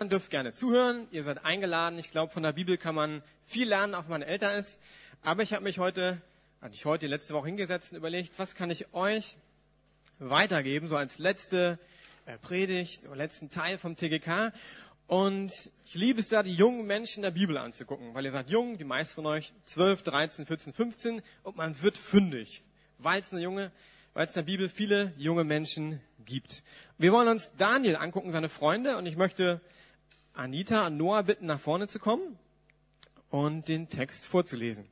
[0.00, 2.00] Ihr dürft gerne zuhören, ihr seid eingeladen.
[2.00, 4.80] Ich glaube, von der Bibel kann man viel lernen, auch wenn man älter ist.
[5.22, 6.20] Aber ich habe mich heute,
[6.60, 9.36] hatte ich heute letzte Woche hingesetzt und überlegt, was kann ich euch
[10.18, 11.78] weitergeben, so als letzte
[12.26, 14.52] äh, Predigt oder letzten Teil vom TGK.
[15.06, 15.52] Und
[15.86, 18.84] ich liebe es da, die jungen Menschen der Bibel anzugucken, weil ihr seid jung, die
[18.84, 22.64] meisten von euch 12, 13, 14, 15 und man wird fündig,
[22.98, 23.70] weil es eine junge,
[24.12, 26.64] weil es in der Bibel viele junge Menschen gibt.
[26.98, 29.60] Wir wollen uns Daniel angucken, seine Freunde, und ich möchte
[30.34, 32.38] Anita und Noah bitten, nach vorne zu kommen
[33.30, 34.86] und den Text vorzulesen.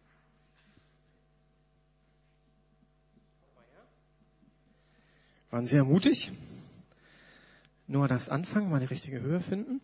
[5.51, 6.33] Waren sehr mutig.
[7.87, 9.83] Noah darfst anfangen, mal die richtige Höhe finden.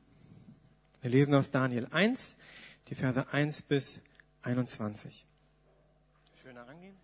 [1.03, 2.39] Wir lesen aus Daniel 1,
[2.89, 4.01] die Verse 1 bis
[4.43, 5.27] 21.
[6.41, 6.97] Schön herangehen.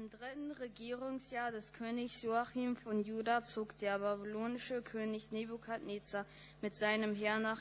[0.00, 6.24] Im dritten Regierungsjahr des Königs Joachim von Juda zog der babylonische König Nebukadnezar
[6.62, 7.60] mit seinem Heer nach,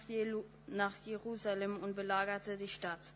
[0.68, 3.12] nach Jerusalem und belagerte die Stadt.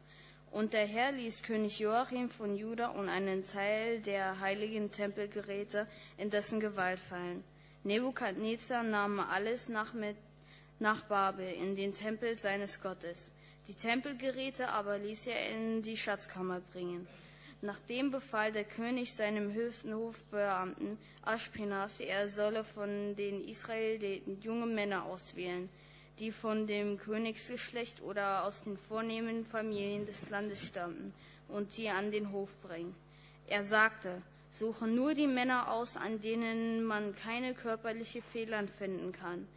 [0.52, 5.88] Und der Herr ließ König Joachim von Juda und einen Teil der heiligen Tempelgeräte
[6.18, 7.46] in dessen Gewalt fallen.
[7.86, 10.18] Nebukadnezar nahm alles nach, mit,
[10.80, 13.32] nach Babel in den Tempel seines Gottes.
[13.70, 17.08] Die Tempelgeräte aber ließ er in die Schatzkammer bringen.
[17.64, 25.06] Nachdem befahl der König seinem höchsten Hofbeamten Aschpenas, er solle von den Israeliten junge Männer
[25.06, 25.70] auswählen,
[26.20, 31.14] die von dem Königsgeschlecht oder aus den vornehmen Familien des Landes stammten,
[31.48, 32.94] und sie an den Hof bringen.
[33.48, 39.48] Er sagte, suche nur die Männer aus, an denen man keine körperliche Fehler finden kann.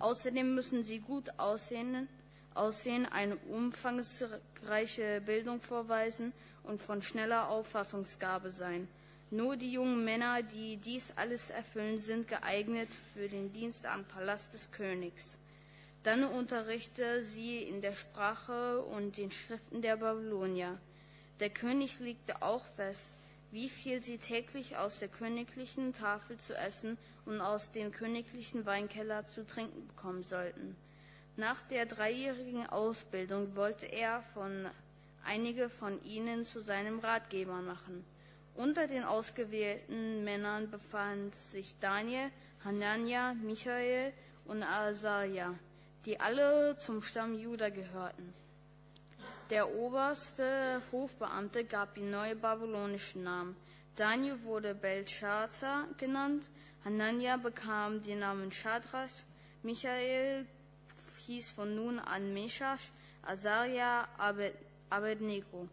[0.00, 2.08] Außerdem müssen sie gut aussehen,
[2.52, 6.34] aussehen eine umfangreiche Bildung vorweisen
[6.64, 8.88] und von schneller Auffassungsgabe sein.
[9.30, 14.52] Nur die jungen Männer, die dies alles erfüllen, sind geeignet für den Dienst am Palast
[14.54, 15.38] des Königs.
[16.02, 20.78] Dann unterrichte sie in der Sprache und den Schriften der Babylonier.
[21.40, 23.10] Der König legte auch fest,
[23.50, 29.26] wie viel sie täglich aus der königlichen Tafel zu essen und aus dem königlichen Weinkeller
[29.26, 30.76] zu trinken bekommen sollten.
[31.36, 34.68] Nach der dreijährigen Ausbildung wollte er von
[35.24, 38.04] einige von ihnen zu seinem Ratgeber machen.
[38.54, 42.30] Unter den ausgewählten Männern befand sich Daniel,
[42.64, 44.12] Hanania, Michael
[44.44, 45.54] und Asaja,
[46.06, 48.32] die alle zum Stamm Juda gehörten.
[49.50, 53.56] Der oberste Hofbeamte gab ihm neue babylonische Namen.
[53.96, 56.48] Daniel wurde Belshazzar genannt,
[56.84, 59.10] Hanania bekam den Namen Shadrach,
[59.62, 60.46] Michael
[61.26, 62.90] hieß von nun an Meshash,
[63.22, 64.54] Asaria Abed
[64.90, 65.68] Abednego.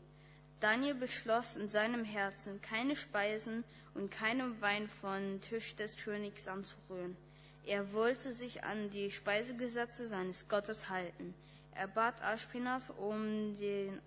[0.59, 3.63] Daniel beschloss in seinem Herzen, keine Speisen
[3.93, 7.17] und keinem Wein von Tisch des Königs anzurühren.
[7.65, 11.33] Er wollte sich an die Speisegesetze seines Gottes halten.
[11.73, 14.01] Er bat Aschpenas um, den,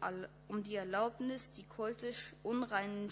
[0.49, 3.09] um die Erlaubnis, die kultisch unreinen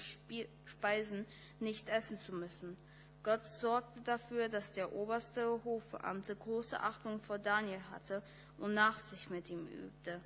[0.67, 1.27] Speisen
[1.59, 2.77] nicht essen zu müssen.
[3.23, 8.23] Gott sorgte dafür, dass der oberste Hofbeamte große Achtung vor Daniel hatte
[8.59, 10.21] und Nachsicht mit ihm übte.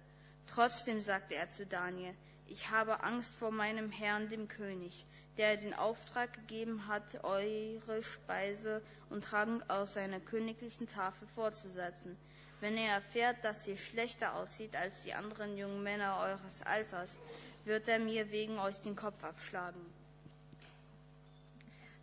[0.47, 2.15] Trotzdem sagte er zu Daniel,
[2.49, 5.05] ich habe Angst vor meinem Herrn, dem König,
[5.37, 12.17] der den Auftrag gegeben hat, eure Speise und Trank aus seiner königlichen Tafel fortzusetzen.
[12.61, 17.19] Wenn er erfährt, dass ihr schlechter aussieht als die anderen jungen Männer eures Alters,
[17.65, 19.81] wird er mir wegen euch den Kopf abschlagen.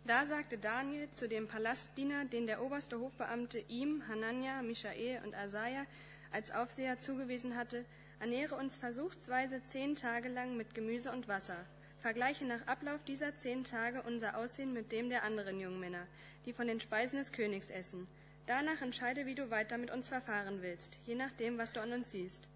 [0.06, 5.86] Da sagte Daniel zu dem Palastdiener, den der oberste Hofbeamte ihm, Hanania, Michael und Asaja
[6.30, 7.86] als Aufseher zugewiesen hatte,
[8.20, 11.66] Ernähre uns versuchsweise zehn Tage lang mit Gemüse und Wasser.
[11.98, 16.06] Vergleiche nach Ablauf dieser zehn Tage unser Aussehen mit dem der anderen jungen Männer,
[16.46, 18.06] die von den Speisen des Königs essen.
[18.46, 22.10] Danach entscheide, wie du weiter mit uns verfahren willst, je nachdem, was du an uns
[22.10, 22.48] siehst.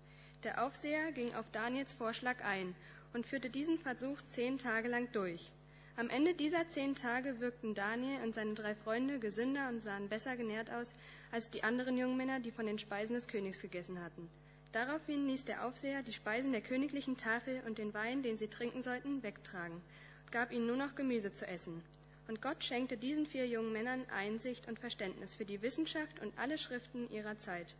[0.44, 2.74] Der Aufseher ging auf Daniels Vorschlag ein
[3.14, 5.50] und führte diesen Versuch zehn Tage lang durch.
[5.96, 10.36] Am Ende dieser zehn Tage wirkten Daniel und seine drei Freunde gesünder und sahen besser
[10.36, 10.94] genährt aus
[11.32, 14.30] als die anderen jungen Männer, die von den Speisen des Königs gegessen hatten.
[14.72, 18.82] Daraufhin ließ der Aufseher die Speisen der königlichen Tafel und den Wein, den sie trinken
[18.82, 19.80] sollten, wegtragen
[20.24, 21.82] und gab ihnen nur noch Gemüse zu essen.
[22.28, 26.58] Und Gott schenkte diesen vier jungen Männern Einsicht und Verständnis für die Wissenschaft und alle
[26.58, 27.74] Schriften ihrer Zeit.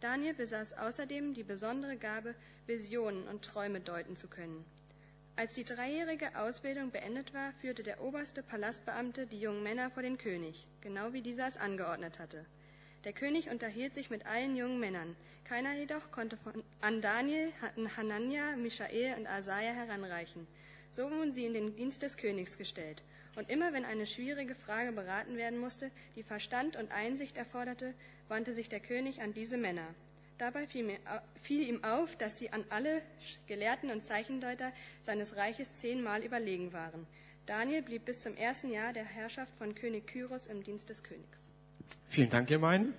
[0.00, 2.34] Daniel besaß außerdem die besondere Gabe,
[2.66, 4.64] Visionen und Träume deuten zu können.
[5.36, 10.18] Als die dreijährige Ausbildung beendet war, führte der oberste Palastbeamte die jungen Männer vor den
[10.18, 12.44] König, genau wie dieser es angeordnet hatte.
[13.04, 15.16] Der König unterhielt sich mit allen jungen Männern.
[15.44, 17.52] Keiner jedoch konnte von, an Daniel,
[17.96, 20.46] Hanania, Michael und Asaja heranreichen.
[20.92, 23.02] So wurden sie in den Dienst des Königs gestellt.
[23.34, 27.94] Und immer wenn eine schwierige Frage beraten werden musste, die Verstand und Einsicht erforderte,
[28.28, 29.86] wandte sich der König an diese Männer.
[30.38, 33.00] Dabei fiel, ihm auf, dass sie an alle
[33.46, 34.72] Gelehrten und Zeichendeuter
[35.02, 37.06] seines Reiches zehnmal überlegen waren.
[37.46, 41.41] Daniel blieb bis zum ersten Jahr der Herrschaft von König Kyros im Dienst des Königs.
[42.08, 42.94] Vielen Dank, ihr beiden.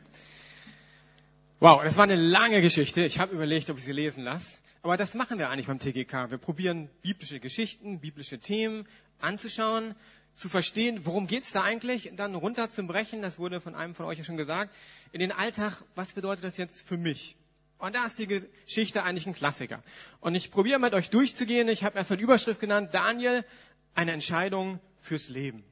[1.59, 3.05] Wow, das war eine lange Geschichte.
[3.05, 4.59] Ich habe überlegt, ob ich sie lesen lasse.
[4.81, 6.29] Aber das machen wir eigentlich beim TGK.
[6.29, 8.85] Wir probieren biblische Geschichten, biblische Themen
[9.19, 9.95] anzuschauen,
[10.33, 14.23] zu verstehen, worum geht's da eigentlich, dann runterzubrechen, das wurde von einem von euch ja
[14.23, 14.75] schon gesagt,
[15.11, 17.37] in den Alltag, was bedeutet das jetzt für mich?
[17.77, 19.83] Und da ist die Geschichte eigentlich ein Klassiker.
[20.21, 21.67] Und ich probiere mit euch durchzugehen.
[21.67, 23.45] Ich habe erstmal die Überschrift genannt, Daniel,
[23.93, 25.63] eine Entscheidung fürs Leben.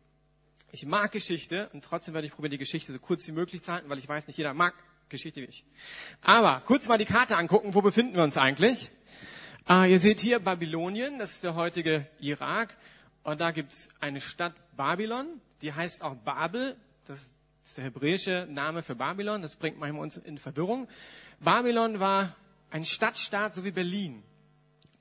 [0.74, 3.74] Ich mag Geschichte und trotzdem werde ich probieren, die Geschichte so kurz wie möglich zu
[3.74, 4.74] halten, weil ich weiß, nicht jeder mag
[5.10, 5.66] Geschichte wie ich.
[6.22, 8.90] Aber kurz mal die Karte angucken, wo befinden wir uns eigentlich?
[9.70, 12.78] Äh, ihr seht hier Babylonien, das ist der heutige Irak.
[13.24, 16.78] Und da gibt's eine Stadt Babylon, die heißt auch Babel.
[17.06, 17.30] Das
[17.64, 19.42] ist der hebräische Name für Babylon.
[19.42, 20.88] Das bringt manchmal uns in Verwirrung.
[21.42, 22.36] Babylon war
[22.70, 24.24] ein Stadtstaat, so wie Berlin.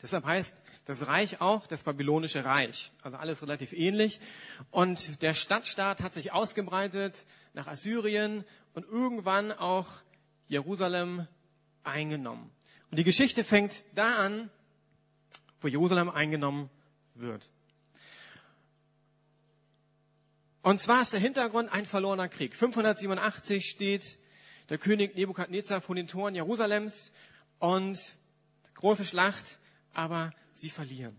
[0.02, 0.54] Deshalb heißt
[0.90, 2.90] das Reich auch das babylonische Reich.
[3.02, 4.18] Also alles relativ ähnlich.
[4.72, 8.44] Und der Stadtstaat hat sich ausgebreitet nach Assyrien
[8.74, 9.86] und irgendwann auch
[10.48, 11.28] Jerusalem
[11.84, 12.50] eingenommen.
[12.90, 14.50] Und die Geschichte fängt da an,
[15.60, 16.68] wo Jerusalem eingenommen
[17.14, 17.52] wird.
[20.62, 22.56] Und zwar ist der Hintergrund ein verlorener Krieg.
[22.56, 24.18] 587 steht
[24.68, 27.12] der König Nebukadnezar vor den Toren Jerusalems
[27.60, 28.16] und
[28.74, 29.60] große Schlacht,
[29.94, 31.18] aber sie verlieren.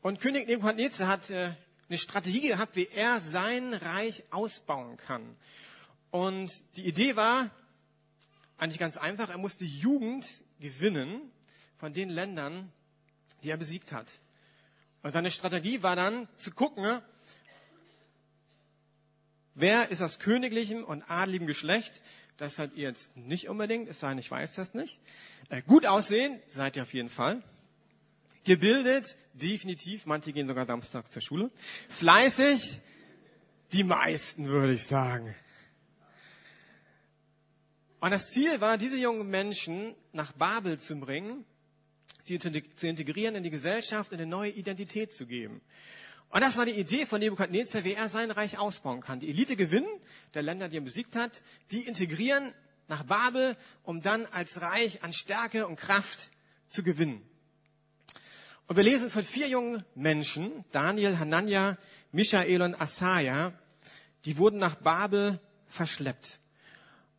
[0.00, 1.52] Und König Nebukadnezar hat äh,
[1.88, 5.36] eine Strategie gehabt, wie er sein Reich ausbauen kann.
[6.10, 7.50] Und die Idee war
[8.56, 10.26] eigentlich ganz einfach, er musste Jugend
[10.60, 11.20] gewinnen
[11.78, 12.72] von den Ländern,
[13.42, 14.06] die er besiegt hat.
[15.02, 17.00] Und seine Strategie war dann zu gucken,
[19.54, 22.02] wer ist aus königlichem und adligem Geschlecht,
[22.36, 25.00] das seid ihr jetzt nicht unbedingt, es sei denn, ich weiß das nicht.
[25.48, 27.42] Äh, gut aussehen, seid ihr auf jeden Fall.
[28.48, 31.50] Gebildet, definitiv, manche gehen sogar Samstag zur Schule.
[31.90, 32.80] Fleißig,
[33.74, 35.34] die meisten, würde ich sagen.
[38.00, 41.44] Und das Ziel war, diese jungen Menschen nach Babel zu bringen,
[42.24, 45.60] sie zu integrieren in die Gesellschaft, eine neue Identität zu geben.
[46.30, 49.20] Und das war die Idee von Nebukadnezar, wie er sein Reich ausbauen kann.
[49.20, 49.90] Die Elite gewinnen,
[50.32, 52.54] der Länder, die er besiegt hat, die integrieren
[52.86, 56.30] nach Babel, um dann als Reich an Stärke und Kraft
[56.68, 57.28] zu gewinnen.
[58.68, 61.78] Und wir lesen es von vier jungen Menschen, Daniel, Hanania,
[62.12, 63.54] Michael und Asaja,
[64.26, 66.38] die wurden nach Babel verschleppt.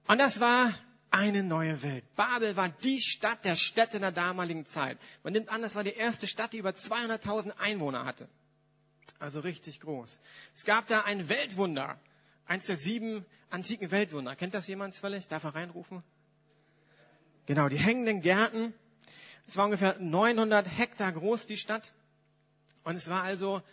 [0.08, 0.72] Und das war
[1.10, 2.04] eine neue Welt.
[2.16, 5.00] Babel war die Stadt der Städte in der damaligen Zeit.
[5.24, 8.30] Man nimmt an, das war die erste Stadt, die über 200.000 Einwohner hatte.
[9.18, 10.20] Also richtig groß.
[10.54, 12.00] Es gab da ein Weltwunder.
[12.46, 14.36] Eins der sieben antiken Weltwunder.
[14.36, 15.28] Kennt das jemand völlig?
[15.28, 16.04] Darf er reinrufen?
[17.48, 18.74] Genau, die hängenden Gärten.
[19.50, 21.92] Es war ungefähr 900 Hektar groß, die Stadt.
[22.84, 23.64] Und es war also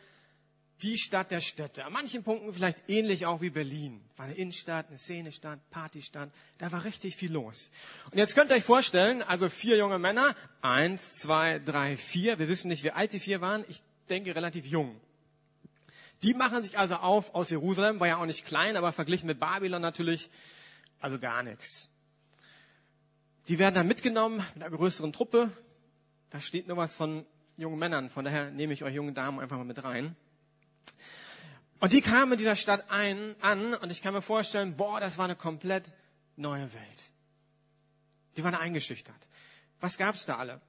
[0.81, 1.84] die Stadt der Städte.
[1.84, 4.00] An manchen Punkten vielleicht ähnlich auch wie Berlin.
[4.17, 6.31] War eine Innenstadt, eine Szenestadt, Partystadt.
[6.56, 7.70] Da war richtig viel los.
[8.11, 10.34] Und jetzt könnt ihr euch vorstellen, also vier junge Männer.
[10.62, 12.38] Eins, zwei, drei, vier.
[12.38, 13.62] Wir wissen nicht, wie alt die vier waren.
[13.69, 14.99] Ich denke relativ jung.
[16.22, 19.40] Die machen sich also auf aus Jerusalem, war ja auch nicht klein, aber verglichen mit
[19.40, 20.31] Babylon natürlich,
[21.00, 21.90] also gar nichts.
[23.49, 25.53] Die werden dann mitgenommen mit einer größeren Truppe.
[26.30, 27.24] Da steht nur was von
[27.56, 30.16] jungen Männern, von daher nehme ich euch jungen Damen einfach mal mit rein.
[31.78, 35.18] Und die kamen in dieser Stadt ein, an und ich kann mir vorstellen, boah, das
[35.18, 35.92] war eine komplett
[36.36, 37.12] neue Welt.
[38.36, 39.16] Die waren eingeschüchtert.
[39.80, 40.60] Was gab's da alle?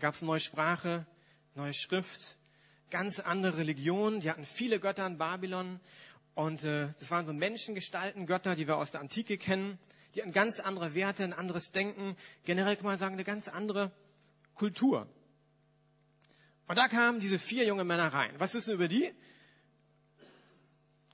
[0.00, 1.06] Gab's neue Sprache,
[1.54, 2.36] neue Schrift,
[2.90, 4.20] ganz andere Religion.
[4.20, 5.80] Die hatten viele Götter in Babylon.
[6.34, 9.78] Und äh, das waren so Menschengestalten, Götter, die wir aus der Antike kennen.
[10.14, 12.16] Die hatten ganz andere Werte, ein anderes Denken.
[12.44, 13.90] Generell kann man sagen, eine ganz andere
[14.54, 15.08] Kultur.
[16.66, 18.32] Und da kamen diese vier junge Männer rein.
[18.38, 19.12] Was ist denn über die?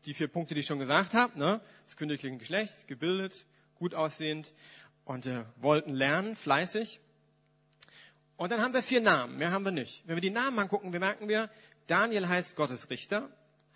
[0.07, 1.39] Die vier Punkte, die ich schon gesagt habe.
[1.39, 1.61] Ne?
[1.87, 4.53] Das königliche Geschlecht, gebildet, gut aussehend
[5.05, 7.01] und äh, wollten lernen, fleißig.
[8.37, 10.07] Und dann haben wir vier Namen, mehr haben wir nicht.
[10.07, 11.51] Wenn wir die Namen angucken, wir merken wir,
[11.87, 13.29] Daniel heißt Gottes Richter,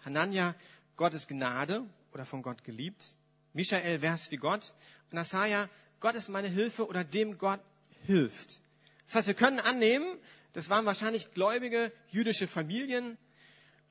[0.04, 0.54] Hanania
[0.96, 3.16] Gottes Gnade oder von Gott geliebt,
[3.52, 4.74] Michael wär's wie Gott
[5.10, 5.68] und Asaja
[6.00, 7.60] Gott ist meine Hilfe oder dem Gott
[8.06, 8.60] hilft.
[9.06, 10.06] Das heißt, wir können annehmen,
[10.52, 13.18] das waren wahrscheinlich gläubige jüdische Familien,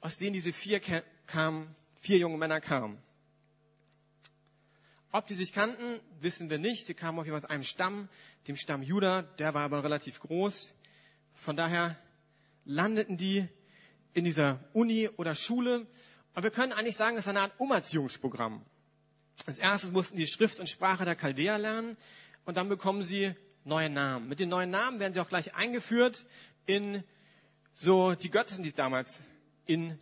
[0.02, 0.82] aus denen diese vier
[1.28, 2.98] kamen, vier junge Männer kamen.
[5.12, 6.86] Ob die sich kannten, wissen wir nicht.
[6.86, 8.10] Sie kamen auf jeden Fall aus einem Stamm,
[8.48, 10.74] dem Stamm Juda, der war aber relativ groß.
[11.36, 11.98] Von daher
[12.66, 13.48] landeten die
[14.14, 15.86] in dieser Uni oder Schule.
[16.34, 18.66] Aber wir können eigentlich sagen, das ist eine Art Umerziehungsprogramm.
[19.46, 21.98] Als erstes mussten die Schrift und Sprache der Chaldäer lernen
[22.46, 24.28] und dann bekommen sie neue Namen.
[24.30, 26.26] Mit den neuen Namen werden sie auch gleich eingeführt
[26.66, 27.04] in
[27.74, 29.24] so die Götzen, die es damals
[29.66, 29.98] in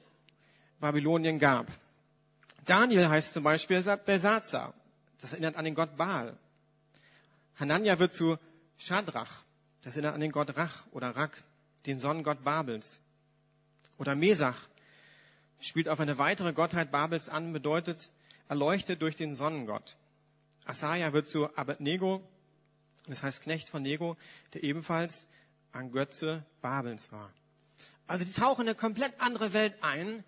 [0.79, 1.67] Babylonien gab.
[2.65, 4.73] Daniel heißt zum Beispiel Belsazar.
[5.19, 6.37] Das erinnert an den Gott Baal.
[7.55, 8.37] Hanania wird zu
[8.77, 9.43] Shadrach.
[9.81, 11.43] Das erinnert an den Gott Rach oder Rak,
[11.85, 12.99] den Sonnengott Babels.
[13.97, 14.67] Oder Mesach
[15.59, 18.11] spielt auf eine weitere Gottheit Babels an, bedeutet
[18.47, 19.95] erleuchtet durch den Sonnengott.
[20.65, 22.27] Asaja wird zu Abednego,
[23.11, 24.17] das heißt Knecht von Nego,
[24.53, 25.27] der ebenfalls
[25.71, 27.31] ein Götze Babels war.
[28.07, 30.23] Also die tauchen in eine komplett andere Welt ein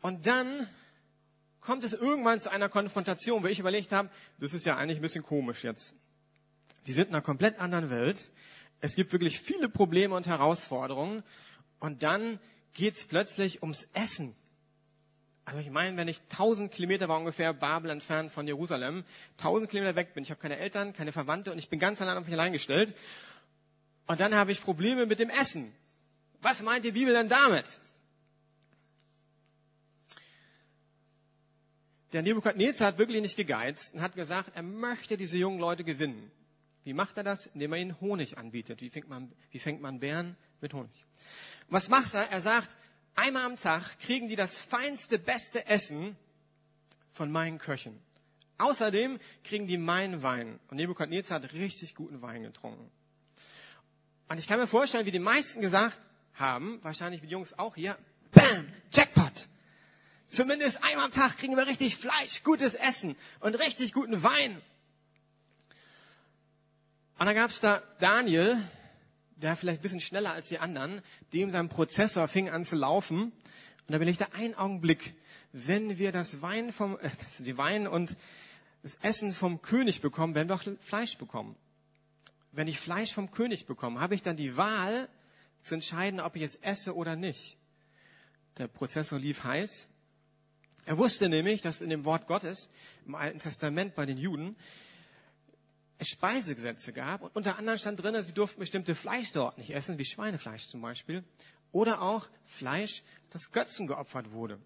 [0.00, 0.68] und dann
[1.60, 5.02] kommt es irgendwann zu einer Konfrontation, wo ich überlegt habe, das ist ja eigentlich ein
[5.02, 5.94] bisschen komisch jetzt.
[6.86, 8.30] Die sind in einer komplett anderen Welt.
[8.80, 11.22] Es gibt wirklich viele Probleme und Herausforderungen.
[11.80, 12.38] Und dann
[12.72, 14.34] geht es plötzlich ums Essen.
[15.48, 19.02] Also ich meine, wenn ich 1000 Kilometer war ungefähr Babel entfernt von Jerusalem,
[19.38, 22.18] 1000 Kilometer weg bin, ich habe keine Eltern, keine Verwandte und ich bin ganz allein
[22.18, 22.94] auf mich allein gestellt.
[24.06, 25.72] Und dann habe ich Probleme mit dem Essen.
[26.42, 27.78] Was meint die Bibel denn damit?
[32.12, 36.30] Der Nebukadnezar hat wirklich nicht gegeizt und hat gesagt, er möchte diese jungen Leute gewinnen.
[36.84, 37.46] Wie macht er das?
[37.46, 38.82] Indem er ihnen Honig anbietet.
[38.82, 41.06] Wie fängt man, wie fängt man Bären mit Honig?
[41.70, 42.30] Was macht er?
[42.30, 42.76] Er sagt,
[43.18, 46.16] einmal am Tag kriegen die das feinste, beste Essen
[47.12, 48.00] von meinen Köchen.
[48.58, 50.58] Außerdem kriegen die meinen Wein.
[50.68, 52.90] Und Nebukadnezar hat richtig guten Wein getrunken.
[54.28, 55.98] Und ich kann mir vorstellen, wie die meisten gesagt
[56.34, 57.96] haben, wahrscheinlich wie die Jungs auch hier,
[58.32, 59.48] Bam, Jackpot.
[60.26, 64.60] Zumindest einmal am Tag kriegen wir richtig Fleisch, gutes Essen und richtig guten Wein.
[67.18, 68.62] Und dann gab es da Daniel,
[69.38, 71.00] der vielleicht ein bisschen schneller als die anderen,
[71.32, 73.22] dem sein Prozessor fing an zu laufen.
[73.22, 73.32] Und
[73.88, 75.14] da bin ich da einen Augenblick,
[75.52, 78.16] wenn wir das Wein vom, äh, die Wein und
[78.82, 81.56] das Essen vom König bekommen, werden wir auch Fleisch bekommen.
[82.52, 85.08] Wenn ich Fleisch vom König bekomme, habe ich dann die Wahl
[85.62, 87.56] zu entscheiden, ob ich es esse oder nicht.
[88.58, 89.88] Der Prozessor lief heiß
[90.88, 92.70] er wusste nämlich, dass in dem Wort Gottes
[93.04, 94.56] im Alten Testament bei den Juden
[95.98, 100.04] es Speisegesetze gab und unter anderem stand drin, sie durften bestimmte Fleischsorten nicht essen, wie
[100.04, 101.24] Schweinefleisch zum Beispiel,
[101.72, 104.58] oder auch Fleisch, das Götzen geopfert wurde.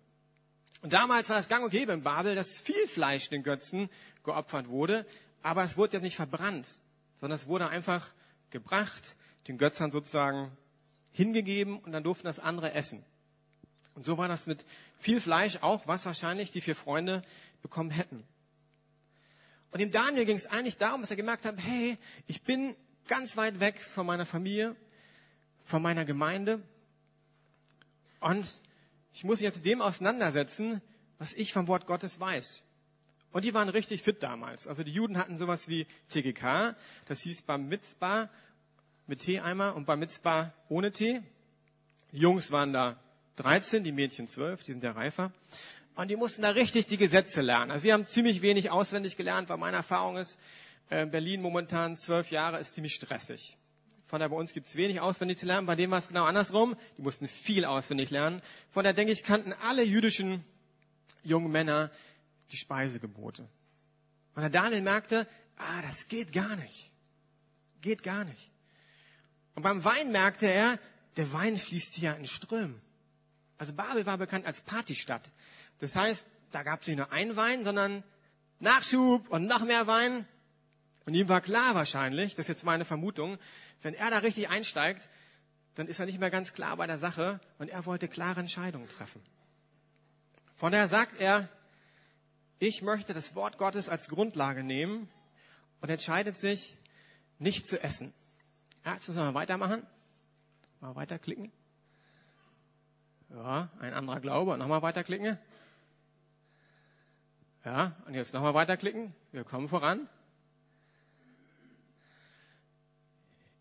[0.82, 3.88] Und damals war das gang und gäbe in Babel, dass viel Fleisch den Götzen
[4.24, 5.06] geopfert wurde,
[5.42, 6.78] aber es wurde ja nicht verbrannt,
[7.16, 8.12] sondern es wurde einfach
[8.50, 9.16] gebracht,
[9.48, 10.56] den Götzern sozusagen
[11.12, 13.04] hingegeben und dann durften das andere essen.
[13.94, 14.64] Und so war das mit
[14.98, 17.22] viel Fleisch auch, was wahrscheinlich die vier Freunde
[17.62, 18.24] bekommen hätten.
[19.72, 22.76] Und dem Daniel ging es eigentlich darum, dass er gemerkt hat, hey, ich bin
[23.08, 24.76] ganz weit weg von meiner Familie,
[25.64, 26.62] von meiner Gemeinde
[28.20, 28.60] und
[29.12, 30.80] ich muss mich jetzt dem auseinandersetzen,
[31.18, 32.62] was ich vom Wort Gottes weiß.
[33.32, 34.66] Und die waren richtig fit damals.
[34.66, 36.76] Also die Juden hatten sowas wie TGK,
[37.06, 38.28] das hieß Bar Mitzbah
[39.06, 41.20] mit Teeeimer und Bar Mitzbah ohne Tee.
[42.12, 42.98] Die Jungs waren da
[43.36, 45.32] 13, die Mädchen 12, die sind ja reifer.
[45.94, 47.70] Und die mussten da richtig die Gesetze lernen.
[47.70, 50.38] Also wir haben ziemlich wenig auswendig gelernt, weil meine Erfahrung ist,
[50.88, 53.58] äh, Berlin momentan zwölf Jahre ist ziemlich stressig.
[54.06, 55.66] Von daher bei uns gibt es wenig auswendig zu lernen.
[55.66, 56.76] Bei dem war es genau andersrum.
[56.98, 58.42] Die mussten viel auswendig lernen.
[58.70, 60.44] Von daher denke ich, kannten alle jüdischen
[61.22, 61.90] jungen Männer
[62.50, 63.48] die Speisegebote.
[64.34, 66.90] Und der Daniel merkte, ah, das geht gar nicht.
[67.80, 68.50] Geht gar nicht.
[69.54, 70.78] Und beim Wein merkte er,
[71.16, 72.80] der Wein fließt hier in Strömen.
[73.58, 75.30] Also Babel war bekannt als Partystadt.
[75.82, 78.04] Das heißt, da gab es nicht nur einen Wein, sondern
[78.60, 80.28] Nachschub und noch mehr Wein.
[81.06, 83.36] Und ihm war klar wahrscheinlich, das ist jetzt meine Vermutung,
[83.82, 85.08] wenn er da richtig einsteigt,
[85.74, 88.88] dann ist er nicht mehr ganz klar bei der Sache und er wollte klare Entscheidungen
[88.88, 89.20] treffen.
[90.54, 91.48] Von daher sagt er,
[92.60, 95.10] ich möchte das Wort Gottes als Grundlage nehmen
[95.80, 96.76] und entscheidet sich,
[97.40, 98.14] nicht zu essen.
[98.84, 99.84] Ja, jetzt müssen wir mal weitermachen.
[100.80, 101.50] Mal weiterklicken.
[103.30, 104.56] Ja, ein anderer Glaube.
[104.56, 105.38] Nochmal weiterklicken.
[107.64, 109.14] Ja, und jetzt nochmal weiterklicken.
[109.30, 110.08] Wir kommen voran.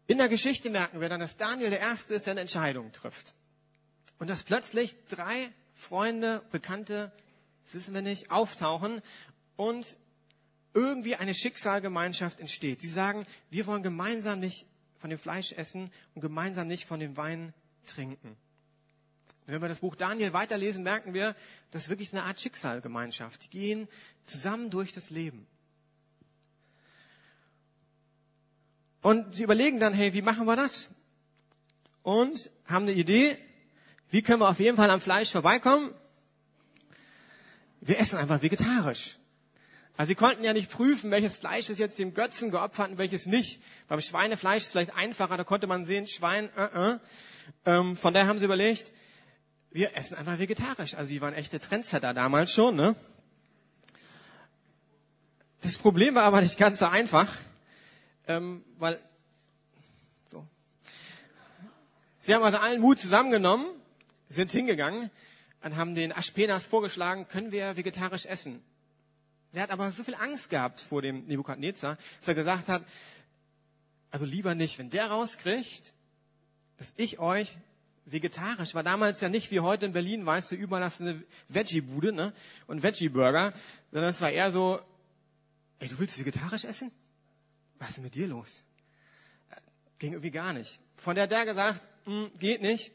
[0.07, 3.33] In der Geschichte merken wir dann, dass Daniel der Erste ist, der eine Entscheidung trifft.
[4.17, 7.11] Und dass plötzlich drei Freunde, Bekannte,
[7.63, 9.01] das wissen wir nicht, auftauchen
[9.55, 9.95] und
[10.73, 12.81] irgendwie eine Schicksalgemeinschaft entsteht.
[12.81, 14.65] Sie sagen, wir wollen gemeinsam nicht
[14.97, 17.53] von dem Fleisch essen und gemeinsam nicht von dem Wein
[17.85, 18.35] trinken.
[19.45, 21.35] Wenn wir das Buch Daniel weiterlesen, merken wir,
[21.71, 23.43] das ist wirklich eine Art Schicksalgemeinschaft.
[23.45, 23.87] Die gehen
[24.25, 25.47] zusammen durch das Leben.
[29.01, 30.89] Und sie überlegen dann, hey, wie machen wir das?
[32.03, 33.37] Und haben eine Idee,
[34.11, 35.93] Wie können wir auf jeden Fall am Fleisch vorbeikommen?
[37.79, 39.17] Wir essen einfach vegetarisch.
[39.95, 43.25] Also sie konnten ja nicht prüfen, welches Fleisch ist jetzt dem Götzen geopfert und welches
[43.25, 43.61] nicht.
[43.87, 46.99] Beim Schweinefleisch ist es vielleicht einfacher, da konnte man sehen, Schwein, äh, äh.
[47.65, 48.91] Ähm, von daher haben sie überlegt,
[49.71, 50.95] wir essen einfach vegetarisch.
[50.95, 52.75] Also die waren echte Trendsetter damals schon.
[52.75, 52.95] Ne?
[55.61, 57.37] Das Problem war aber nicht ganz so einfach,
[58.27, 58.99] ähm, weil
[60.31, 60.45] so.
[62.19, 63.65] sie haben also allen Mut zusammengenommen,
[64.27, 65.09] sind hingegangen
[65.63, 68.61] und haben den Aspenas vorgeschlagen, können wir vegetarisch essen.
[69.53, 72.83] Der hat aber so viel Angst gehabt vor dem Nebukadnezar, dass er gesagt hat,
[74.09, 75.93] also lieber nicht, wenn der rauskriegt,
[76.77, 77.55] dass ich euch
[78.05, 80.91] vegetarisch war damals ja nicht wie heute in Berlin, weißt du, überall
[81.49, 82.33] Veggie-Bude ne?
[82.67, 83.53] und Veggie-Burger,
[83.91, 84.79] sondern es war eher so,
[85.79, 86.91] ey, du willst vegetarisch essen?
[87.79, 88.63] Was ist denn mit dir los?
[89.99, 90.79] Ging irgendwie gar nicht.
[90.97, 92.91] Von der der gesagt, hm, geht nicht.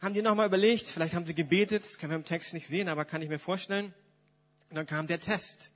[0.00, 2.88] Haben die nochmal überlegt, vielleicht haben sie gebetet, das können wir im Text nicht sehen,
[2.88, 3.94] aber kann ich mir vorstellen.
[4.68, 5.70] Und dann kam der Test.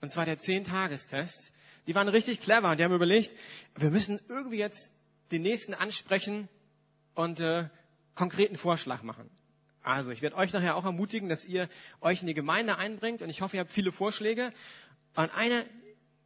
[0.00, 1.52] Und zwar der Zehn-Tagestest.
[1.86, 3.34] Die waren richtig clever und die haben überlegt,
[3.76, 4.90] wir müssen irgendwie jetzt
[5.30, 6.48] den nächsten ansprechen,
[7.16, 7.68] und äh,
[8.14, 9.28] konkreten Vorschlag machen.
[9.82, 11.68] Also, ich werde euch nachher auch ermutigen, dass ihr
[12.00, 14.52] euch in die Gemeinde einbringt und ich hoffe, ihr habt viele Vorschläge.
[15.14, 15.64] Und eine,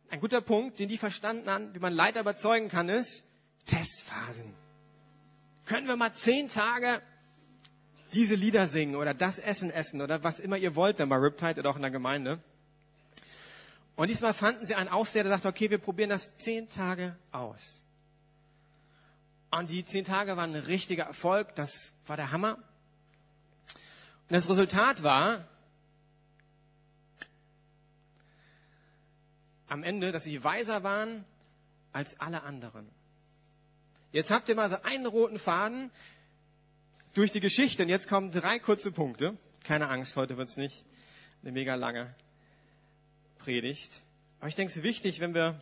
[0.09, 3.23] ein guter Punkt, den die verstanden haben, wie man Leiter überzeugen kann, ist
[3.66, 4.54] Testphasen.
[5.66, 7.00] Können wir mal zehn Tage
[8.12, 11.61] diese Lieder singen oder das Essen essen oder was immer ihr wollt, dann bei Riptide
[11.61, 12.42] oder auch in der Gemeinde.
[13.94, 17.85] Und diesmal fanden sie einen Aufseher, der sagte, okay, wir probieren das zehn Tage aus.
[19.50, 21.54] Und die zehn Tage waren ein richtiger Erfolg.
[21.57, 22.54] Das war der Hammer.
[22.54, 25.45] Und das Resultat war
[29.69, 31.25] am Ende, dass sie weiser waren
[31.92, 32.88] als alle anderen.
[34.12, 35.90] Jetzt habt ihr mal so einen roten Faden
[37.14, 37.83] durch die Geschichte.
[37.83, 39.37] Und jetzt kommen drei kurze Punkte.
[39.64, 40.85] Keine Angst, heute wird's nicht
[41.42, 42.14] eine mega lange
[43.38, 44.00] Predigt.
[44.38, 45.61] Aber ich denke, es ist wichtig, wenn wir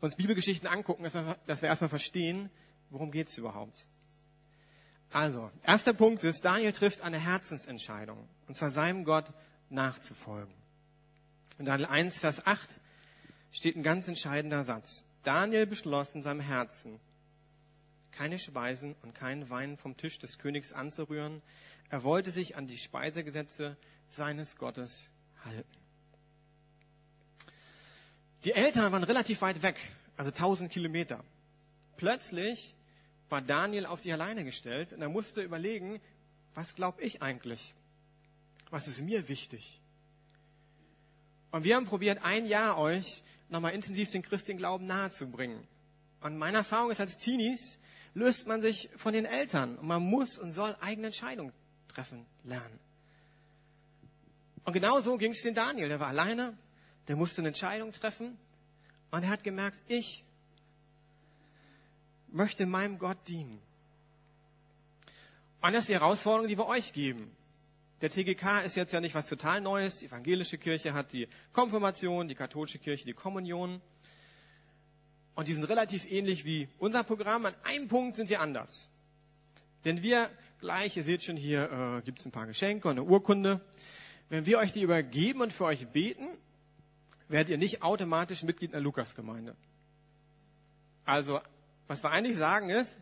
[0.00, 2.50] uns Bibelgeschichten angucken, dass wir, erstmal verstehen,
[2.90, 3.86] worum geht es überhaupt.
[5.10, 9.32] Also, erster Punkt ist, Daniel trifft eine Herzensentscheidung, und zwar seinem Gott
[9.70, 10.54] nachzufolgen.
[11.58, 12.80] In Daniel 1, Vers 8
[13.50, 15.06] steht ein ganz entscheidender Satz.
[15.24, 17.00] Daniel beschloss in seinem Herzen,
[18.12, 21.42] keine Speisen und keinen Wein vom Tisch des Königs anzurühren.
[21.88, 23.76] Er wollte sich an die Speisegesetze
[24.08, 25.08] seines Gottes
[25.44, 25.77] halten.
[28.44, 29.78] Die Eltern waren relativ weit weg,
[30.16, 31.24] also 1000 Kilometer.
[31.96, 32.74] Plötzlich
[33.28, 36.00] war Daniel auf sich alleine gestellt und er musste überlegen,
[36.54, 37.74] was glaube ich eigentlich?
[38.70, 39.80] Was ist mir wichtig?
[41.50, 45.66] Und wir haben probiert, ein Jahr euch nochmal intensiv den christlichen Glauben nahezubringen.
[46.20, 47.78] Und meine Erfahrung ist, als Teenies
[48.14, 51.52] löst man sich von den Eltern und man muss und soll eigene Entscheidungen
[51.88, 52.78] treffen lernen.
[54.64, 55.88] Und genau so ging es den Daniel.
[55.88, 56.56] Der war alleine,
[57.08, 58.38] der musste eine Entscheidung treffen
[59.10, 60.24] und er hat gemerkt, ich
[62.28, 63.58] möchte meinem Gott dienen.
[65.60, 67.34] Und das ist die Herausforderung, die wir euch geben.
[68.00, 69.98] Der TGK ist jetzt ja nicht was total Neues.
[69.98, 73.80] Die evangelische Kirche hat die Konfirmation, die katholische Kirche die Kommunion.
[75.34, 77.46] Und die sind relativ ähnlich wie unser Programm.
[77.46, 78.88] An einem Punkt sind sie anders.
[79.84, 83.04] Denn wir gleich, ihr seht schon hier, äh, gibt es ein paar Geschenke und eine
[83.04, 83.60] Urkunde.
[84.28, 86.28] Wenn wir euch die übergeben und für euch beten,
[87.28, 89.54] werdet ihr nicht automatisch Mitglied in der Lukasgemeinde.
[91.04, 91.40] Also,
[91.86, 92.98] was wir eigentlich sagen ist,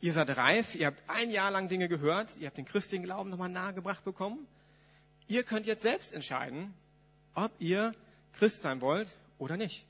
[0.00, 3.30] ihr seid reif, ihr habt ein Jahr lang Dinge gehört, ihr habt den christlichen Glauben
[3.30, 4.46] nochmal nahegebracht bekommen.
[5.28, 6.74] Ihr könnt jetzt selbst entscheiden,
[7.34, 7.94] ob ihr
[8.32, 9.86] Christ sein wollt oder nicht.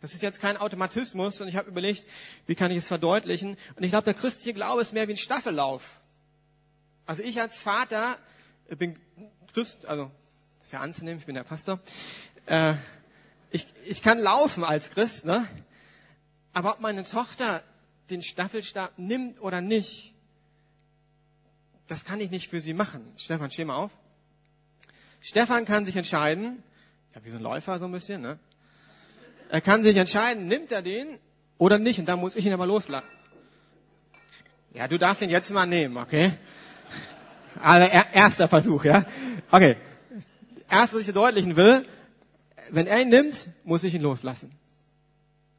[0.00, 2.06] Das ist jetzt kein Automatismus und ich habe überlegt,
[2.46, 3.56] wie kann ich es verdeutlichen.
[3.76, 6.00] Und ich glaube, der christliche Glaube ist mehr wie ein Staffellauf.
[7.04, 8.16] Also ich als Vater
[8.78, 8.98] bin
[9.52, 10.10] Christ, also
[10.62, 11.80] ist ja anzunehmen, ich bin der Pastor.
[12.46, 12.74] Äh,
[13.50, 15.46] ich, ich kann laufen als Christ, ne?
[16.52, 17.62] aber ob meine Tochter
[18.10, 20.14] den Staffelstab nimmt oder nicht,
[21.86, 23.12] das kann ich nicht für sie machen.
[23.16, 23.92] Stefan, steh mal auf.
[25.20, 26.62] Stefan kann sich entscheiden,
[27.14, 28.38] ja, wie so ein Läufer so ein bisschen, ne?
[29.48, 31.18] Er kann sich entscheiden, nimmt er den
[31.58, 33.06] oder nicht, und dann muss ich ihn aber loslassen.
[34.72, 36.32] Ja, du darfst ihn jetzt mal nehmen, okay?
[37.60, 39.04] Also erster Versuch, ja?
[39.50, 39.76] Okay.
[40.70, 41.84] Erst, was ich verdeutlichen will,
[42.70, 44.52] wenn er ihn nimmt, muss ich ihn loslassen.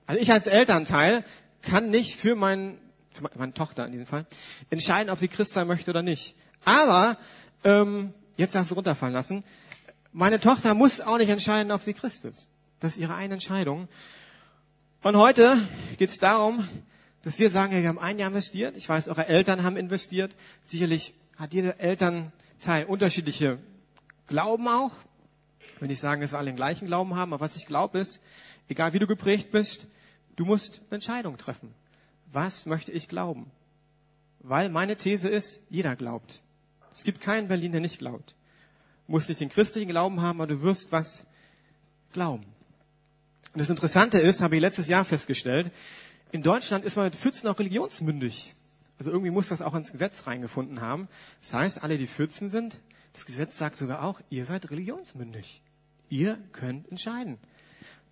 [0.07, 1.23] Also ich als Elternteil
[1.61, 2.77] kann nicht für, meinen,
[3.11, 4.25] für meine Tochter in diesem Fall
[4.69, 6.35] entscheiden, ob sie Christ sein möchte oder nicht.
[6.63, 7.17] Aber
[7.63, 9.43] ähm, jetzt darfst du runterfallen lassen.
[10.13, 12.49] Meine Tochter muss auch nicht entscheiden, ob sie Christ ist.
[12.79, 13.87] Das ist ihre eine Entscheidung.
[15.03, 15.57] Und heute
[15.97, 16.67] geht es darum,
[17.23, 18.77] dass wir sagen, wir haben ein Jahr investiert.
[18.77, 20.35] Ich weiß, eure Eltern haben investiert.
[20.63, 23.59] Sicherlich hat jeder Elternteil unterschiedliche
[24.31, 24.91] Glauben auch.
[25.75, 27.99] Ich will nicht sagen, dass wir alle den gleichen Glauben haben, aber was ich glaube
[27.99, 28.21] ist,
[28.69, 29.87] egal wie du geprägt bist,
[30.37, 31.73] du musst eine Entscheidung treffen.
[32.31, 33.51] Was möchte ich glauben?
[34.39, 36.41] Weil meine These ist, jeder glaubt.
[36.93, 38.33] Es gibt keinen Berlin, der nicht glaubt.
[39.05, 41.25] Du musst nicht den christlichen Glauben haben, aber du wirst was
[42.13, 42.45] glauben.
[43.51, 45.71] Und das Interessante ist, habe ich letztes Jahr festgestellt,
[46.31, 48.53] in Deutschland ist man mit 14 auch religionsmündig.
[48.97, 51.09] Also irgendwie muss das auch ins Gesetz reingefunden haben.
[51.41, 52.79] Das heißt, alle, die 14 sind,
[53.13, 55.61] das Gesetz sagt sogar auch, ihr seid religionsmündig.
[56.09, 57.37] Ihr könnt entscheiden.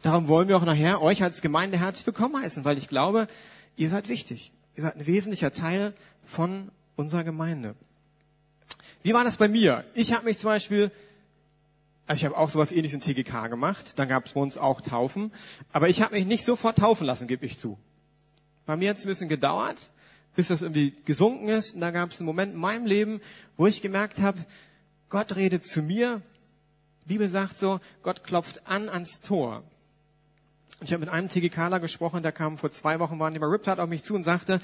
[0.01, 3.27] Darum wollen wir auch nachher euch als Gemeinde herzlich willkommen heißen, weil ich glaube,
[3.75, 4.53] ihr seid wichtig.
[4.75, 5.93] Ihr seid ein wesentlicher Teil
[6.25, 7.75] von unserer Gemeinde.
[9.03, 9.85] Wie war das bei mir?
[9.93, 10.91] Ich habe mich zum Beispiel,
[12.05, 14.81] also ich habe auch sowas ähnliches in TGK gemacht, dann gab es bei uns auch
[14.81, 15.31] Taufen,
[15.71, 17.77] aber ich habe mich nicht sofort taufen lassen, gebe ich zu.
[18.65, 19.91] Bei mir hat es ein bisschen gedauert,
[20.35, 21.75] bis das irgendwie gesunken ist.
[21.75, 23.19] Und da gab es einen Moment in meinem Leben,
[23.57, 24.45] wo ich gemerkt habe,
[25.09, 26.21] Gott redet zu mir.
[27.03, 29.63] Die Bibel sagt so, Gott klopft an ans Tor.
[30.81, 33.81] Ich habe mit einem TGKler gesprochen, der kam vor zwei Wochen, waren die bei Riptide
[33.81, 34.61] auf mich zu und sagte,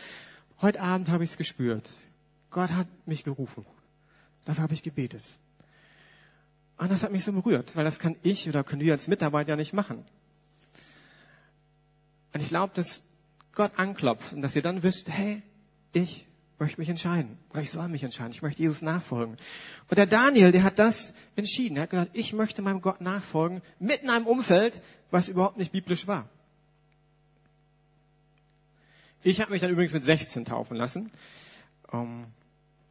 [0.62, 1.89] heute Abend habe ich es gespürt.
[2.51, 3.65] Gott hat mich gerufen.
[4.45, 5.23] Dafür habe ich gebetet.
[6.77, 9.55] Und das hat mich so berührt, weil das kann ich oder können wir als Mitarbeiter
[9.55, 10.05] nicht machen.
[12.34, 13.01] Und ich glaube, dass
[13.53, 15.41] Gott anklopft und dass ihr dann wisst, hey,
[15.93, 16.27] ich
[16.60, 17.38] möchte mich entscheiden.
[17.50, 18.32] Oder ich soll mich entscheiden.
[18.32, 19.38] Ich möchte Jesus nachfolgen.
[19.89, 21.78] Und der Daniel, der hat das entschieden.
[21.78, 25.72] Er hat gesagt, ich möchte meinem Gott nachfolgen, mitten in einem Umfeld, was überhaupt nicht
[25.72, 26.30] biblisch war.
[29.24, 31.12] Ich habe mich dann übrigens mit 16 taufen lassen.
[31.91, 32.26] Um,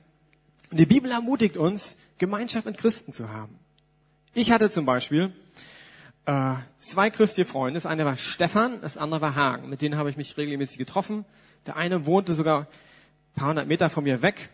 [0.70, 3.60] Und die Bibel ermutigt uns, Gemeinschaft mit Christen zu haben.
[4.34, 5.34] Ich hatte zum Beispiel
[6.26, 7.78] äh, zwei christliche Freunde.
[7.78, 9.70] Das eine war Stefan, das andere war Hagen.
[9.70, 11.26] Mit denen habe ich mich regelmäßig getroffen.
[11.66, 12.68] Der eine wohnte sogar ein
[13.36, 14.50] paar hundert Meter von mir weg.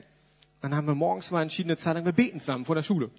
[0.61, 3.09] Dann haben wir morgens mal entschieden, eine Zeit lang, wir zusammen vor der Schule.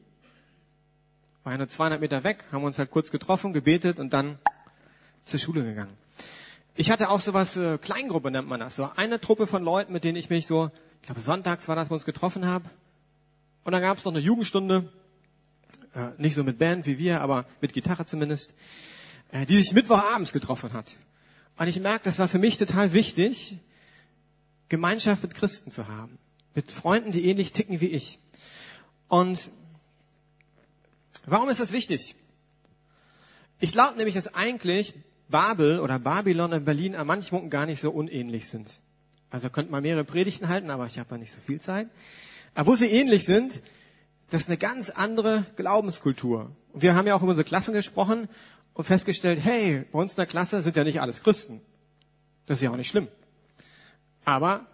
[1.43, 4.39] War ja nur 200 Meter weg, haben uns halt kurz getroffen, gebetet und dann
[5.25, 5.97] zur Schule gegangen.
[6.77, 10.05] Ich hatte auch sowas, äh, Kleingruppe nennt man das, so eine Truppe von Leuten, mit
[10.05, 12.71] denen ich mich so, ich glaube sonntags war das, wo wir uns getroffen haben.
[13.65, 14.89] Und dann gab es noch eine Jugendstunde,
[16.19, 18.55] nicht so mit Band wie wir, aber mit Gitarre zumindest,
[19.31, 20.97] äh, die sich Mittwochabends getroffen hat.
[21.59, 23.59] Und ich merke, das war für mich total wichtig,
[24.69, 26.19] Gemeinschaft mit Christen zu haben.
[26.55, 28.19] Mit Freunden, die ähnlich ticken wie ich.
[29.09, 29.53] Und
[31.27, 32.15] warum ist das wichtig?
[33.61, 34.95] Ich glaube nämlich, dass eigentlich
[35.29, 38.81] Babel oder Babylon in Berlin an manchen Punkten gar nicht so unähnlich sind.
[39.31, 41.89] Also könnte man mehrere Predigten halten, aber ich habe ja nicht so viel Zeit.
[42.55, 43.63] Aber wo sie ähnlich sind,
[44.33, 46.57] das ist eine ganz andere Glaubenskultur.
[46.73, 48.31] Und wir haben ja auch über unsere Klassen gesprochen
[48.73, 51.61] und festgestellt, hey, bei uns in der Klasse sind ja nicht alles Christen.
[52.47, 53.09] Das ist ja auch nicht schlimm.
[54.25, 54.67] Aber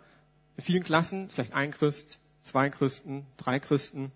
[0.57, 4.13] in vielen Klassen vielleicht ein Christ, zwei Christen, drei Christen.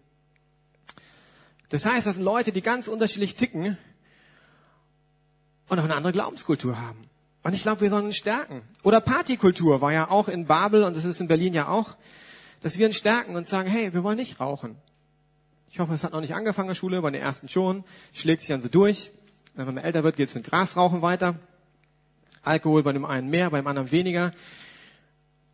[1.70, 3.76] Das heißt, das sind Leute, die ganz unterschiedlich ticken
[5.68, 7.11] und auch eine andere Glaubenskultur haben.
[7.42, 8.62] Und ich glaube, wir sollen uns stärken.
[8.85, 11.96] Oder Partykultur war ja auch in Babel und das ist in Berlin ja auch,
[12.61, 14.76] dass wir uns stärken und sagen, hey, wir wollen nicht rauchen.
[15.72, 17.82] Ich hoffe, es hat noch nicht angefangen, Schule, bei den ersten schon.
[18.12, 19.11] Schlägt sich dann so durch.
[19.54, 21.37] Wenn man älter wird, geht es mit Grasrauchen weiter.
[22.42, 24.35] Alkohol bei dem einen mehr, beim anderen weniger.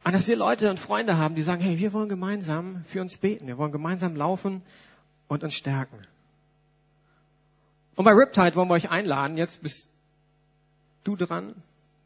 [0.02, 3.16] Und dass wir Leute und Freunde haben, die sagen, hey, wir wollen gemeinsam für uns
[3.16, 3.46] beten.
[3.46, 4.62] Wir wollen gemeinsam laufen
[5.28, 6.04] und uns stärken.
[7.94, 9.36] Und bei Riptide wollen wir euch einladen.
[9.36, 9.88] Jetzt bist
[11.04, 11.54] du dran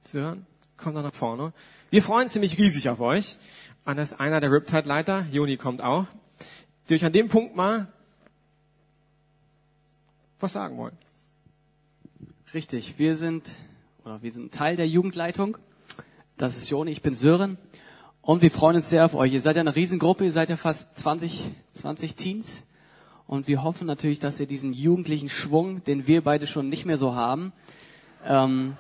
[0.05, 0.47] zu hören.
[0.77, 1.55] Komm da nach vorne.
[1.89, 3.39] Wir freuen uns ziemlich riesig auf euch.
[3.87, 5.27] Und das ist einer der Riptide-Leiter.
[5.31, 6.05] Joni kommt auch.
[6.91, 7.89] Die euch an dem Punkt mal
[10.43, 10.97] was sagen wollen.
[12.55, 13.49] Richtig, wir sind,
[14.05, 15.57] oder wir sind Teil der Jugendleitung.
[16.37, 17.57] Das ist Joni, ich bin Sören.
[18.21, 19.33] Und wir freuen uns sehr auf euch.
[19.33, 22.65] Ihr seid ja eine Riesengruppe, ihr seid ja fast 20, 20 Teens.
[23.27, 26.99] Und wir hoffen natürlich, dass ihr diesen jugendlichen Schwung, den wir beide schon nicht mehr
[26.99, 27.53] so haben,
[28.27, 28.77] ähm,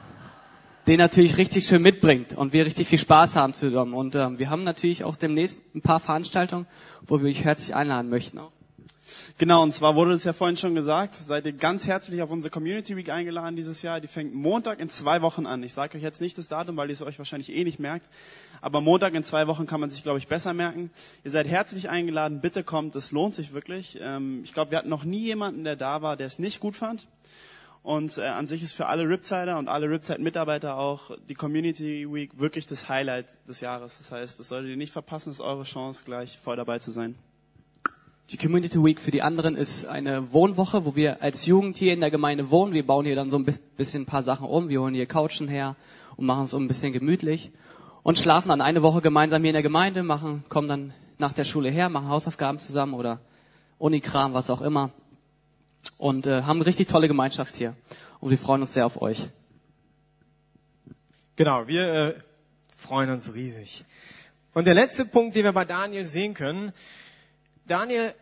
[0.86, 3.94] den natürlich richtig schön mitbringt und wir richtig viel Spaß haben zusammen.
[3.94, 6.66] Und ähm, wir haben natürlich auch demnächst ein paar Veranstaltungen,
[7.06, 8.38] wo wir euch herzlich einladen möchten.
[9.38, 12.50] Genau, und zwar wurde es ja vorhin schon gesagt, seid ihr ganz herzlich auf unsere
[12.50, 14.00] Community Week eingeladen dieses Jahr.
[14.00, 15.62] Die fängt Montag in zwei Wochen an.
[15.62, 18.08] Ich sage euch jetzt nicht das Datum, weil ihr es euch wahrscheinlich eh nicht merkt.
[18.60, 20.90] Aber Montag in zwei Wochen kann man sich, glaube ich, besser merken.
[21.24, 23.98] Ihr seid herzlich eingeladen, bitte kommt, es lohnt sich wirklich.
[24.00, 26.76] Ähm, ich glaube, wir hatten noch nie jemanden, der da war, der es nicht gut
[26.76, 27.06] fand.
[27.82, 32.38] Und äh, an sich ist für alle Riptider und alle Riptide-Mitarbeiter auch die Community Week
[32.38, 33.98] wirklich das Highlight des Jahres.
[33.98, 37.16] Das heißt, das solltet ihr nicht verpassen, ist eure Chance, gleich voll dabei zu sein.
[38.30, 42.00] Die Community Week für die anderen ist eine Wohnwoche, wo wir als Jugend hier in
[42.00, 42.72] der Gemeinde wohnen.
[42.72, 43.44] Wir bauen hier dann so ein
[43.76, 44.68] bisschen ein paar Sachen um.
[44.68, 45.76] Wir holen hier Couchen her
[46.16, 47.50] und machen es so ein bisschen gemütlich.
[48.02, 51.44] Und schlafen dann eine Woche gemeinsam hier in der Gemeinde, machen, kommen dann nach der
[51.44, 53.20] Schule her, machen Hausaufgaben zusammen oder
[53.78, 54.90] Unikram, was auch immer
[55.98, 57.76] und äh, haben eine richtig tolle Gemeinschaft hier.
[58.20, 59.28] Und wir freuen uns sehr auf euch.
[61.36, 62.14] Genau, wir äh,
[62.76, 63.84] freuen uns riesig.
[64.54, 66.72] Und der letzte Punkt, den wir bei Daniel sehen können,
[67.72, 68.14] Daniel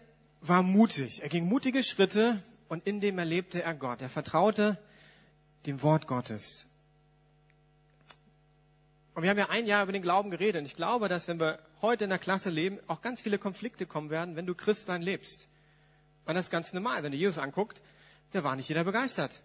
[0.43, 1.25] war mutig.
[1.25, 4.01] Er ging mutige Schritte und in dem erlebte er Gott.
[4.01, 4.79] Er vertraute
[5.67, 6.69] dem Wort Gottes.
[9.17, 10.61] Und wir haben ja ein Jahr über den Glauben geredet.
[10.61, 13.87] Und ich glaube, dass wenn wir heute in der Klasse leben, auch ganz viele Konflikte
[13.87, 15.49] kommen werden, wenn du Christsein lebst.
[16.27, 17.03] Und das ist ganz normal.
[17.03, 17.83] Wenn ihr Jesus anguckt,
[18.33, 19.43] der war nicht jeder begeistert.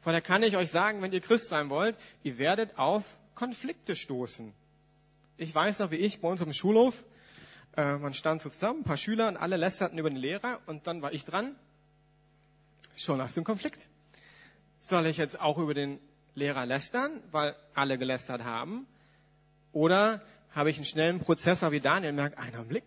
[0.00, 3.04] Von daher kann ich euch sagen, wenn ihr Christ sein wollt, ihr werdet auf
[3.36, 4.52] Konflikte stoßen.
[5.36, 7.04] Ich weiß noch, wie ich bei uns auf dem Schulhof,
[7.76, 10.86] äh, man stand so zusammen, ein paar Schüler und alle lästerten über den Lehrer und
[10.86, 11.56] dann war ich dran.
[12.96, 13.88] Schon du einen Konflikt.
[14.80, 15.98] Soll ich jetzt auch über den
[16.34, 18.86] Lehrer lästern, weil alle gelästert haben?
[19.72, 22.84] Oder habe ich einen schnellen Prozessor wie Daniel und merke, einen Blick,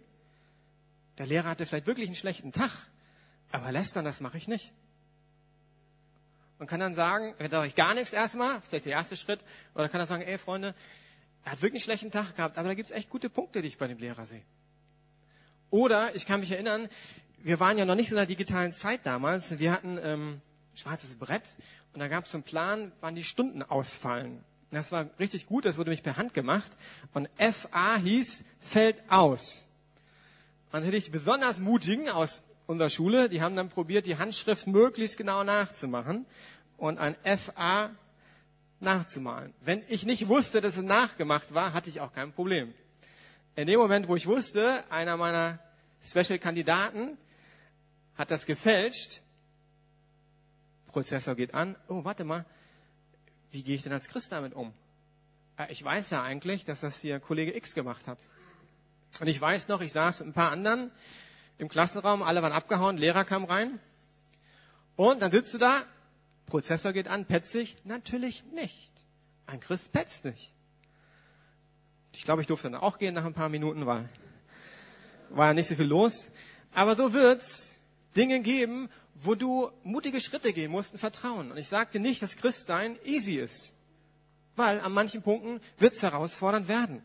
[1.17, 2.71] der Lehrer hatte vielleicht wirklich einen schlechten Tag.
[3.51, 4.71] Aber lästern, das mache ich nicht.
[6.59, 9.39] Man kann dann sagen, da ich gar nichts erstmal, vielleicht der erste Schritt,
[9.75, 10.73] oder kann er sagen, ey Freunde,
[11.43, 13.67] er hat wirklich einen schlechten Tag gehabt, aber da gibt es echt gute Punkte, die
[13.67, 14.43] ich bei dem Lehrer sehe.
[15.69, 16.87] Oder ich kann mich erinnern,
[17.39, 19.59] wir waren ja noch nicht so in der digitalen Zeit damals.
[19.59, 20.41] Wir hatten ähm,
[20.75, 21.55] schwarzes Brett
[21.93, 24.43] und da gab es so einen Plan, wann die Stunden ausfallen.
[24.71, 26.71] Das war richtig gut, das wurde mich per Hand gemacht.
[27.13, 29.67] Und FA hieß fällt aus.
[30.71, 35.17] Und hätte ich besonders mutigen aus unserer Schule, die haben dann probiert, die Handschrift möglichst
[35.17, 36.25] genau nachzumachen
[36.75, 37.91] und ein FA
[38.79, 39.53] nachzumalen.
[39.61, 42.73] Wenn ich nicht wusste, dass es nachgemacht war, hatte ich auch kein Problem.
[43.57, 45.57] In dem Moment, wo ich wusste, einer meiner
[46.03, 47.17] Special-Kandidaten
[48.15, 49.23] hat das gefälscht,
[50.85, 52.45] Prozessor geht an, oh, warte mal,
[53.49, 54.73] wie gehe ich denn als Christ damit um?
[55.69, 58.19] Ich weiß ja eigentlich, dass das hier Kollege X gemacht hat.
[59.21, 60.91] Und ich weiß noch, ich saß mit ein paar anderen
[61.57, 63.79] im Klassenraum, alle waren abgehauen, Lehrer kam rein.
[64.95, 65.81] Und dann sitzt du da,
[66.45, 67.75] Prozessor geht an, petzt sich?
[67.85, 68.91] Natürlich nicht.
[69.47, 70.53] Ein Christ petzt nicht.
[72.13, 74.09] Ich glaube, ich durfte dann auch gehen nach ein paar Minuten, weil
[75.29, 76.31] war ja nicht so viel los.
[76.73, 77.77] Aber so wird's
[78.15, 81.51] Dinge geben, wo du mutige Schritte gehen musst und vertrauen.
[81.51, 83.73] Und ich sagte nicht, dass Christsein easy ist.
[84.55, 87.01] Weil an manchen Punkten wird's herausfordernd werden.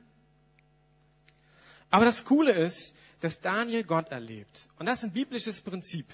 [1.90, 4.68] Aber das Coole ist, dass Daniel Gott erlebt.
[4.78, 6.06] Und das ist ein biblisches Prinzip.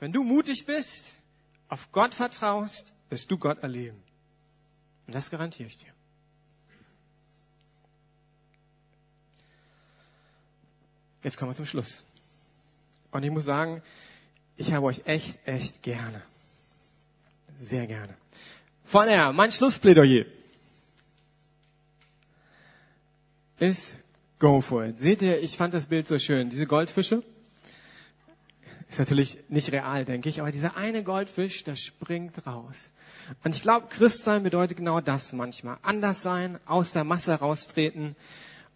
[0.00, 1.20] Wenn du mutig bist,
[1.68, 4.02] auf Gott vertraust, wirst du Gott erleben.
[5.06, 5.93] Und das garantiere ich dir.
[11.24, 12.04] Jetzt kommen wir zum Schluss.
[13.10, 13.82] Und ich muss sagen,
[14.56, 16.22] ich habe euch echt, echt gerne.
[17.58, 18.14] Sehr gerne.
[18.84, 20.26] Von daher, mein Schlussplädoyer
[23.58, 23.96] ist
[24.38, 25.00] Go for it.
[25.00, 26.50] Seht ihr, ich fand das Bild so schön.
[26.50, 27.22] Diese Goldfische
[28.90, 32.92] ist natürlich nicht real, denke ich, aber dieser eine Goldfisch, der springt raus.
[33.42, 35.78] Und ich glaube, Christsein bedeutet genau das manchmal.
[35.82, 38.14] Anders sein, aus der Masse raustreten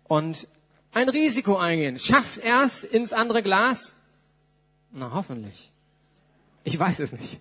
[0.04, 0.48] und
[0.92, 1.98] ein Risiko eingehen.
[1.98, 3.92] Schafft erst ins andere Glas?
[4.90, 5.70] Na, hoffentlich.
[6.64, 7.40] Ich weiß es nicht.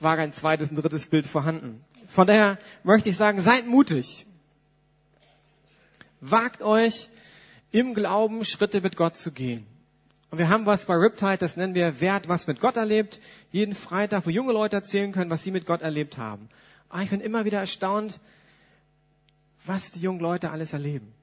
[0.00, 1.84] War ein zweites, ein drittes Bild vorhanden.
[2.08, 4.26] Von daher möchte ich sagen, seid mutig.
[6.20, 7.08] Wagt euch
[7.70, 9.66] im Glauben Schritte mit Gott zu gehen.
[10.30, 13.20] Und wir haben was bei Riptide, das nennen wir Wer hat was mit Gott erlebt.
[13.50, 16.48] Jeden Freitag, wo junge Leute erzählen können, was sie mit Gott erlebt haben.
[16.88, 18.20] Aber ah, ich bin immer wieder erstaunt,
[19.64, 21.14] was die jungen Leute alles erleben.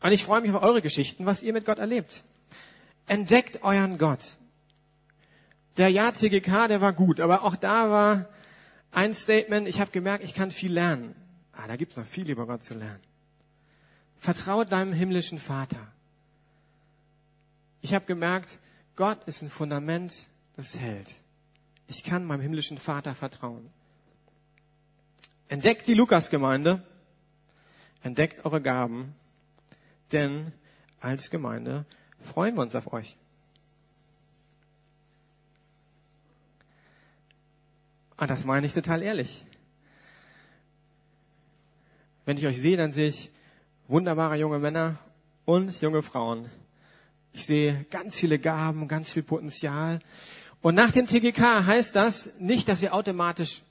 [0.00, 2.24] Und ich freue mich auf eure Geschichten, was ihr mit Gott erlebt.
[3.06, 4.38] Entdeckt euren Gott.
[5.76, 8.28] Der Jahr TGK, der war gut, aber auch da war
[8.92, 11.14] ein Statement, ich habe gemerkt, ich kann viel lernen.
[11.52, 13.00] Ah, da gibt's noch viel über Gott zu lernen.
[14.18, 15.92] Vertraue deinem himmlischen Vater.
[17.82, 18.58] Ich habe gemerkt,
[18.96, 21.14] Gott ist ein Fundament, das hält.
[21.86, 23.70] Ich kann meinem himmlischen Vater vertrauen.
[25.48, 26.82] Entdeckt die Lukasgemeinde,
[28.02, 29.14] entdeckt eure Gaben,
[30.12, 30.52] denn
[31.00, 31.84] als Gemeinde
[32.20, 33.16] freuen wir uns auf euch.
[38.16, 39.44] Und das meine ich total ehrlich.
[42.24, 43.30] Wenn ich euch sehe, dann sehe ich
[43.88, 44.98] wunderbare junge Männer
[45.44, 46.50] und junge Frauen.
[47.32, 50.00] Ich sehe ganz viele Gaben, ganz viel Potenzial.
[50.62, 53.62] Und nach dem TGK heißt das nicht, dass ihr automatisch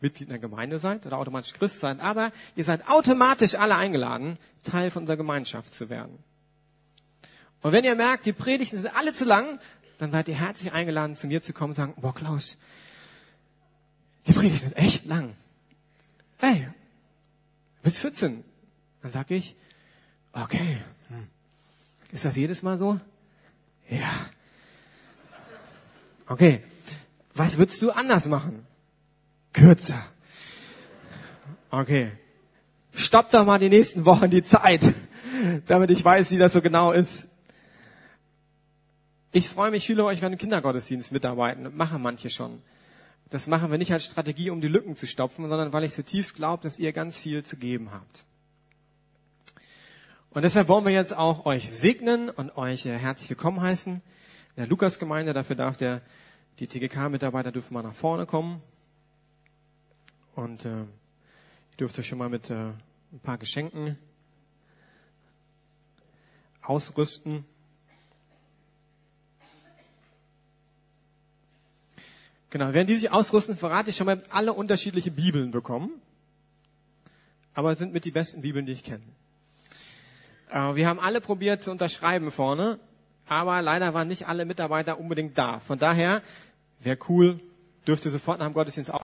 [0.00, 4.38] Mitglied in der Gemeinde seid oder automatisch Christ seid, aber ihr seid automatisch alle eingeladen,
[4.64, 6.18] Teil von unserer Gemeinschaft zu werden.
[7.62, 9.58] Und wenn ihr merkt, die Predigten sind alle zu lang,
[9.98, 12.56] dann seid ihr herzlich eingeladen, zu mir zu kommen und sagen, boah Klaus,
[14.26, 15.34] die Predigten sind echt lang.
[16.38, 16.68] Hey,
[17.82, 18.44] bis 14.
[19.00, 19.56] Dann sag ich,
[20.32, 20.78] okay,
[22.12, 23.00] ist das jedes Mal so?
[23.88, 24.10] Ja.
[26.26, 26.62] Okay,
[27.34, 28.65] was würdest du anders machen?
[29.56, 30.04] Kürzer.
[31.70, 32.12] Okay.
[32.92, 34.94] Stopp doch mal die nächsten Wochen die Zeit,
[35.66, 37.26] damit ich weiß, wie das so genau ist.
[39.32, 41.74] Ich freue mich, viele euch werden im Kindergottesdienst mitarbeiten.
[41.74, 42.62] Machen manche schon.
[43.30, 46.34] Das machen wir nicht als Strategie, um die Lücken zu stopfen, sondern weil ich zutiefst
[46.34, 48.26] glaube, dass ihr ganz viel zu geben habt.
[50.30, 53.94] Und deshalb wollen wir jetzt auch euch segnen und euch herzlich willkommen heißen.
[53.94, 54.02] In
[54.56, 56.02] der Lukas-Gemeinde, dafür darf der,
[56.58, 58.62] die TGK-Mitarbeiter dürfen mal nach vorne kommen.
[60.36, 60.86] Und äh, ihr
[61.80, 63.98] dürft euch schon mal mit äh, ein paar Geschenken
[66.60, 67.46] ausrüsten.
[72.50, 75.90] Genau, während die sich ausrüsten, verrate ich schon mal, alle unterschiedliche Bibeln bekommen.
[77.54, 79.02] Aber sind mit die besten Bibeln, die ich kenne.
[80.50, 82.78] Äh, wir haben alle probiert zu unterschreiben vorne,
[83.26, 85.60] aber leider waren nicht alle Mitarbeiter unbedingt da.
[85.60, 86.22] Von daher
[86.80, 87.40] wäre cool,
[87.86, 88.90] dürfte sofort nach dem Gottesdienst